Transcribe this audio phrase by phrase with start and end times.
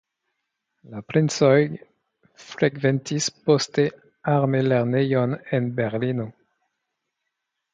[0.93, 1.59] La princoj
[2.45, 3.85] frekventis poste
[4.37, 6.27] armelernejon en Berlino.